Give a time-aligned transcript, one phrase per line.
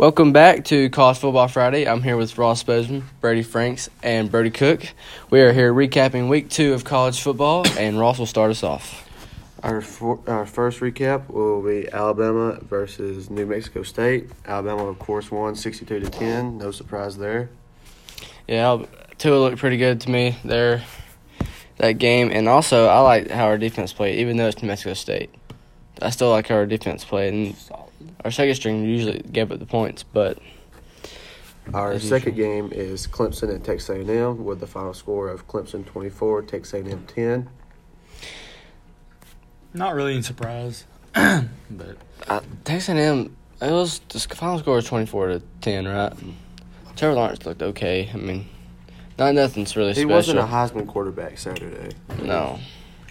[0.00, 1.86] Welcome back to College Football Friday.
[1.86, 4.82] I'm here with Ross Bozeman, Brady Franks, and Brody Cook.
[5.28, 9.06] We are here recapping week two of college football, and Ross will start us off.
[9.62, 14.30] Our, for, our first recap will be Alabama versus New Mexico State.
[14.46, 16.56] Alabama, of course, won 62 to 10.
[16.56, 17.50] No surprise there.
[18.48, 18.82] Yeah,
[19.18, 20.82] Tua looked pretty good to me there,
[21.76, 22.30] that game.
[22.32, 25.28] And also, I like how our defense played, even though it's New Mexico State.
[26.00, 27.34] I still like how our defense played.
[27.34, 27.56] And
[28.24, 30.38] our second string usually gave up the points, but
[31.74, 35.84] Our As second game is Clemson and Texas A&M with the final score of Clemson
[35.86, 37.48] 24, Texas A&M 10.
[39.72, 41.96] Not really in surprise, but
[42.28, 46.12] uh, Texas A&M, it was the final score was twenty four to ten, right?
[46.96, 48.10] Trevor Lawrence looked okay.
[48.12, 48.46] I mean,
[49.18, 50.10] not nothing's really He special.
[50.10, 51.94] wasn't a Heisman quarterback Saturday.
[52.22, 52.58] no.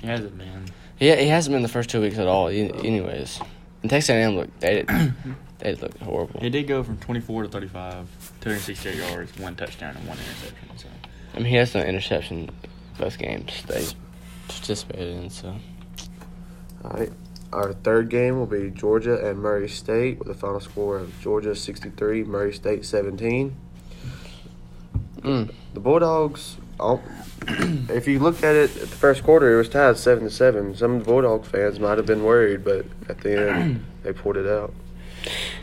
[0.00, 0.64] he hasn't been.
[0.98, 2.48] He he hasn't been the first two weeks at all.
[2.50, 3.38] e- Anyways,
[3.86, 4.88] and Texas A&M look they did,
[5.60, 6.40] they looked horrible.
[6.40, 8.08] He did go from 24 to 35,
[8.40, 10.68] 268 yards, one touchdown, and one interception.
[10.76, 10.88] So
[11.34, 12.50] I mean, he has no interception
[12.98, 13.86] both games they
[14.48, 15.30] participated in.
[15.30, 15.54] So
[16.84, 17.12] All right.
[17.52, 21.54] Our third game will be Georgia and Murray State with a final score of Georgia
[21.54, 23.54] 63, Murray State 17.
[25.20, 27.00] mm, The Bulldogs, oh,
[27.48, 30.74] if you look at it at the first quarter, it was tied 7 to 7.
[30.76, 34.36] Some of the Bulldog fans might have been worried, but at the end, they pulled
[34.36, 34.72] it out.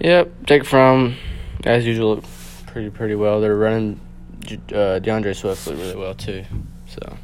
[0.00, 0.30] yep.
[0.44, 1.16] Jake Fromm,
[1.64, 2.22] as usual,
[2.66, 3.40] pretty pretty well.
[3.40, 4.00] They're running.
[4.72, 6.44] Uh, D'Andre Swift really well too.
[6.86, 7.16] So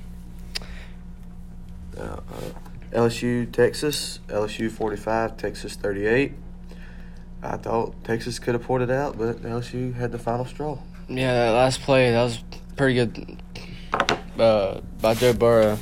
[1.99, 2.21] Uh, uh,
[2.93, 6.33] LSU, Texas, LSU 45, Texas 38.
[7.43, 10.79] I thought Texas could have pulled it out, but LSU had the final straw.
[11.09, 12.43] yeah, that last play that was
[12.77, 13.37] pretty good.
[14.41, 15.77] Uh, by Joe Burrow,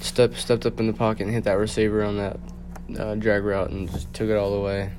[0.00, 2.38] stepped stepped up in the pocket and hit that receiver on that
[2.98, 4.92] uh, drag route and just took it all the way.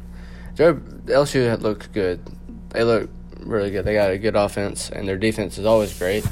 [0.55, 0.73] Joe
[1.05, 2.19] LSU had looked good.
[2.69, 3.85] They look really good.
[3.85, 6.25] They got a good offense, and their defense is always great.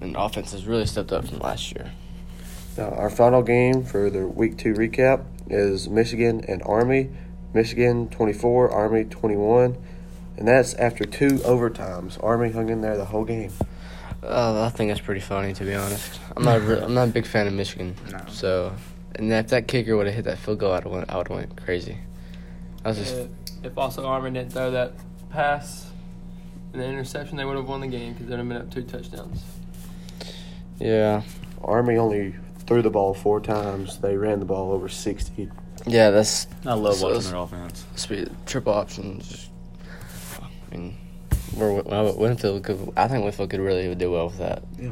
[0.00, 1.90] And offense has really stepped up from last year.
[2.76, 7.10] Now, our final game for the week two recap is Michigan and Army.
[7.54, 9.76] Michigan 24, Army 21.
[10.36, 12.22] And that's after two overtimes.
[12.22, 13.50] Army hung in there the whole game.
[14.22, 16.20] Uh, I think that's pretty funny, to be honest.
[16.36, 16.62] I'm not.
[16.62, 17.94] Re- I'm not a big fan of Michigan.
[18.10, 18.20] No.
[18.28, 18.74] So,
[19.14, 21.10] and if that kicker would have hit that field goal, I'd have went.
[21.10, 21.98] I would went crazy.
[22.84, 23.14] I was just.
[23.14, 23.28] If,
[23.64, 24.92] if also Army didn't throw that
[25.30, 25.90] pass
[26.72, 28.82] and the interception, they would have won the game because they'd have been up two
[28.82, 29.42] touchdowns.
[30.78, 31.22] Yeah.
[31.62, 32.34] Army only
[32.66, 33.98] threw the ball four times.
[33.98, 35.50] They ran the ball over 60.
[35.86, 36.10] Yeah.
[36.10, 36.46] That's.
[36.64, 37.86] I love So watching their offense.
[37.96, 39.50] Speed, triple options.
[40.40, 40.96] I mean,
[41.54, 42.92] where Win- Winfield could.
[42.96, 44.62] I think Winfield could really do well with that.
[44.78, 44.90] Yeah.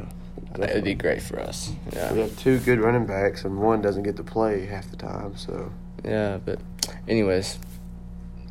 [0.53, 1.71] I think It would be great for us.
[1.91, 5.35] We have two good running backs, and one doesn't get to play half the time.
[5.35, 5.71] So,
[6.03, 6.37] Yeah.
[6.43, 6.59] But,
[7.07, 7.59] anyways,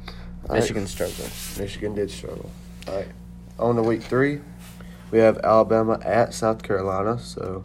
[0.09, 0.15] All
[0.51, 0.61] right.
[0.61, 1.31] Michigan struggled.
[1.59, 2.51] Michigan did struggle.
[2.89, 3.09] All right.
[3.59, 4.41] On to week three,
[5.11, 7.19] we have Alabama at South Carolina.
[7.19, 7.65] So,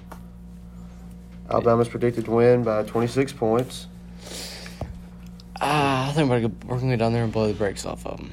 [1.49, 3.87] Alabama's predicted to win by 26 points.
[5.61, 8.05] Ah, I think we're gonna, we're gonna go down there and blow the brakes off
[8.05, 8.31] of them.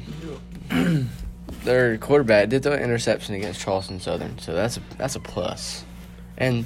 [1.67, 5.85] Their quarterback did throw an interception against Charleston Southern, so that's a that's a plus.
[6.39, 6.65] And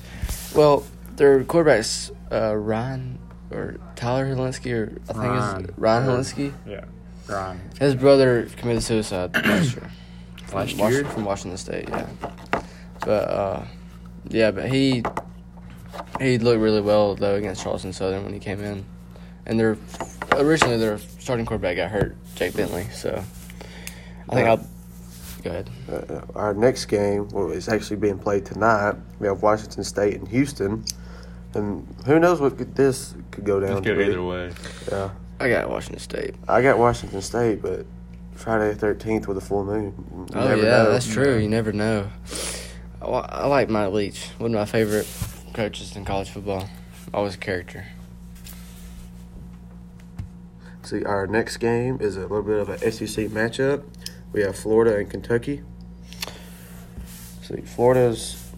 [0.54, 0.84] well,
[1.16, 3.18] their quarterback's uh, Ryan
[3.50, 5.64] or Tyler Hilinski or I think Ryan.
[5.64, 6.52] it's Ryan Hilinski.
[6.66, 6.84] Yeah,
[7.28, 7.60] Ryan.
[7.80, 9.90] His brother committed suicide last year.
[10.52, 11.04] Last From year?
[11.04, 12.06] from Washington State, yeah.
[13.04, 13.64] But uh,
[14.28, 15.02] yeah, but he
[16.20, 18.84] he looked really well though against Charleston Southern when he came in,
[19.46, 19.76] and their
[20.32, 22.84] originally their starting quarterback got hurt, Jake Bentley.
[22.92, 23.22] So
[24.28, 24.66] I think Uh, I'll
[25.40, 25.70] go ahead.
[25.90, 28.94] Uh, our next game well, is actually being played tonight.
[29.18, 30.84] We have Washington State and Houston,
[31.54, 34.52] and who knows what could, this could go down Let's go either way.
[34.90, 36.34] Yeah, I got Washington State.
[36.48, 37.86] I got Washington State, but
[38.34, 39.94] Friday the thirteenth with a full moon.
[40.32, 40.92] You Oh never yeah, know.
[40.92, 41.38] that's true.
[41.38, 42.10] You never know.
[43.02, 44.26] I, like Mike Leach.
[44.38, 45.08] One of my favorite
[45.54, 46.68] coaches in college football.
[47.12, 47.86] Always a character.
[50.82, 53.84] See, our next game is a little bit of a SEC matchup.
[54.32, 55.62] We have Florida and Kentucky.
[57.42, 58.50] See, Florida's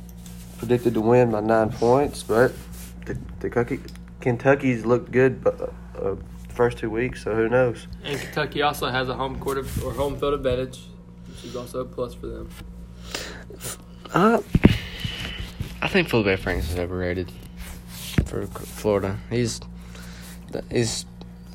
[0.59, 2.53] predicted to win by nine points, but
[3.07, 3.81] the, the Kentucky,
[4.21, 6.17] Kentucky's looked good but, uh,
[6.51, 7.87] first two weeks, so who knows?
[8.05, 10.81] And Kentucky also has a home court of, or home field advantage,
[11.29, 12.51] which is also a plus for them.
[14.13, 14.41] Uh,
[15.81, 17.33] I think Feleipe Franks is overrated
[18.27, 19.19] for Florida.
[19.31, 19.61] He's
[20.71, 21.07] he's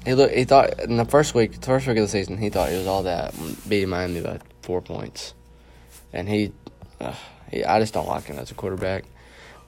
[0.07, 2.49] he look he thought in the first week, the first week of the season, he
[2.49, 3.35] thought he was all that,
[3.67, 5.33] beating Miami by four points,
[6.13, 6.53] and he,
[7.01, 7.13] uh,
[7.51, 9.03] he I just don't like him as a quarterback.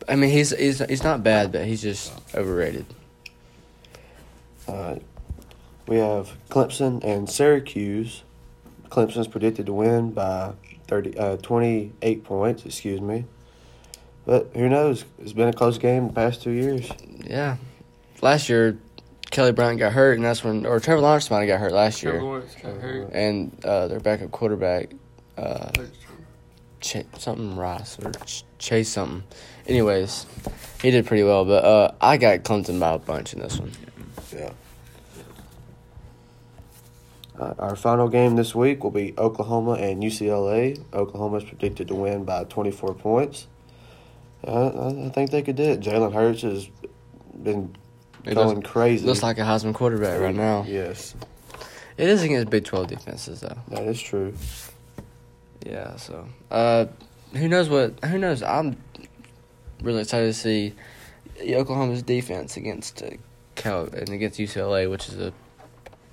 [0.07, 2.85] I mean, he's he's he's not bad, but he's just overrated.
[4.65, 4.95] Uh,
[5.87, 8.23] we have Clemson and Syracuse.
[8.89, 10.53] Clemson's predicted to win by
[10.87, 12.65] 30, uh, 28 points.
[12.65, 13.25] Excuse me.
[14.25, 15.05] But who knows?
[15.19, 16.89] It's been a close game the past two years.
[17.25, 17.57] Yeah.
[18.21, 18.77] Last year,
[19.31, 21.99] Kelly Bryant got hurt, and that's when, or Trevor Lawrence might have got hurt last
[21.99, 22.25] Trevor year.
[22.25, 23.09] Lawrence got hurt.
[23.13, 24.91] And uh, their backup quarterback,
[25.37, 25.71] uh,
[26.81, 29.23] Ch- something Rice or Ch- Chase something.
[29.67, 30.25] Anyways,
[30.81, 33.71] he did pretty well, but uh, I got Clemson by a bunch in this one.
[34.35, 34.51] Yeah.
[37.39, 40.83] Uh, our final game this week will be Oklahoma and UCLA.
[40.93, 43.47] Oklahoma is predicted to win by 24 points.
[44.45, 45.79] Uh, I, I think they could do it.
[45.79, 46.69] Jalen Hurts has
[47.41, 47.75] been
[48.25, 49.05] It going looks, crazy.
[49.05, 50.65] looks like a Heisman quarterback right now.
[50.67, 51.15] Yes,
[51.97, 53.57] It is against Big 12 defenses, though.
[53.69, 54.33] that is true.
[55.65, 56.85] Yeah, so uh,
[57.33, 58.03] who knows what?
[58.05, 58.41] Who knows?
[58.43, 58.77] I'm
[59.81, 60.73] really excited to see
[61.41, 63.09] Oklahoma's defense against uh,
[63.55, 65.33] Cal and against UCLA, which is a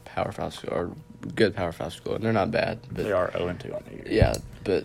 [0.05, 0.91] Power Five school or
[1.35, 3.95] good Power Five school, and they're not bad, but They are 0 2 on the
[3.95, 4.05] year.
[4.07, 4.85] yeah, but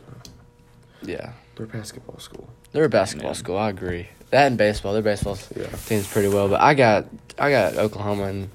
[1.03, 2.47] yeah, They're a basketball school.
[2.71, 3.35] they're a basketball Yeah.
[3.37, 3.57] school.
[3.57, 4.09] I agree.
[4.31, 5.67] That and baseball, their baseball Yeah.
[5.85, 7.05] team's pretty well, but I got
[7.37, 8.49] I got Oklahoma and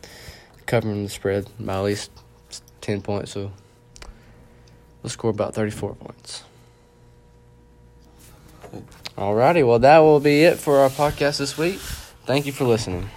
[0.67, 2.11] covering the spread by at least
[2.81, 3.53] ten points, so
[5.03, 6.43] we'll score about thirty four points.
[9.17, 11.79] Alrighty, well that will be it for our podcast this week.
[12.27, 13.09] Thank you for listening.